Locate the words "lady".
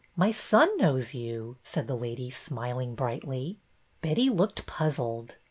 1.93-2.31